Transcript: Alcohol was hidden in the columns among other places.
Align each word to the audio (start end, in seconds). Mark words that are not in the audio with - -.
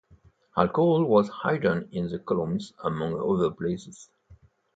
Alcohol 0.57 1.03
was 1.05 1.29
hidden 1.43 1.87
in 1.91 2.07
the 2.09 2.17
columns 2.17 2.73
among 2.83 3.13
other 3.21 3.51
places. 3.51 4.09